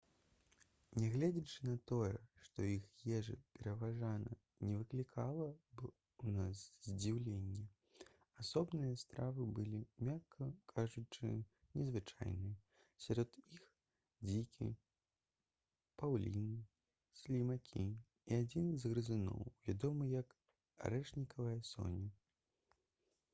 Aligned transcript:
нягледзячы 1.01 1.65
на 1.65 1.73
тое 1.89 2.13
што 2.45 2.63
іх 2.67 2.85
ежа 3.17 3.33
пераважна 3.57 4.07
не 4.69 4.77
выклікала 4.77 5.49
б 5.81 5.89
у 6.29 6.33
нас 6.37 6.61
здзіўлення 6.87 7.59
асобныя 8.43 8.95
стравы 9.01 9.45
былі 9.59 9.81
мякка 10.09 10.47
кажучы 10.73 11.29
незвычайныя 11.81 12.57
сярод 13.05 13.37
іх 13.57 13.69
дзікі 14.31 14.71
паўліны 16.03 16.47
слімакі 17.21 17.85
і 17.91 18.39
адзін 18.41 18.73
з 18.85 18.95
грызуноў 18.95 19.45
вядомы 19.69 20.09
як 20.17 20.35
арэшнікавая 20.91 21.57
соня 21.73 22.11